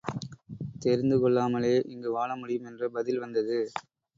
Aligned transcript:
தெரிந்து 0.79 1.19
கொள்ளாமலே 1.19 1.81
இங்கு 1.85 2.11
வாழ 2.11 2.29
முடியும் 2.35 2.65
என்ற 2.65 2.89
பதில் 2.89 3.19
வந்தது. 3.19 3.59